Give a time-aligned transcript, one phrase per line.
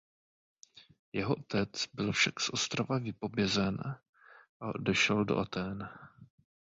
[1.13, 3.77] Jeho otec byl však z ostrova vypovězen
[4.59, 5.89] a odešel do Athén.